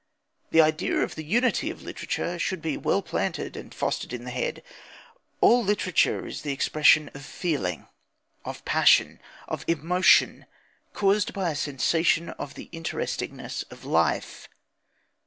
The 0.49 0.61
idea 0.61 0.95
of 1.01 1.13
the 1.13 1.23
unity 1.23 1.69
of 1.69 1.83
literature 1.83 2.39
should 2.39 2.59
be 2.59 2.75
well 2.75 3.03
planted 3.03 3.55
and 3.55 3.71
fostered 3.71 4.11
in 4.13 4.23
the 4.23 4.31
head. 4.31 4.63
All 5.41 5.63
literature 5.63 6.25
is 6.25 6.41
the 6.41 6.51
expression 6.51 7.11
of 7.13 7.23
feeling, 7.23 7.85
of 8.43 8.65
passion, 8.65 9.19
of 9.47 9.63
emotion, 9.67 10.47
caused 10.93 11.33
by 11.35 11.51
a 11.51 11.55
sensation 11.55 12.29
of 12.29 12.55
the 12.55 12.67
interestingness 12.71 13.61
of 13.69 13.85
life. 13.85 14.49